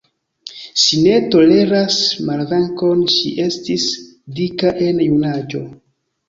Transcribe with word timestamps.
Ŝi 0.83 0.97
ne 1.07 1.17
toleras 1.35 1.97
malvenkon, 2.29 3.05
ŝi 3.17 3.35
estis 3.45 3.87
dika 4.41 4.73
en 4.89 5.05
junaĝo. 5.07 5.63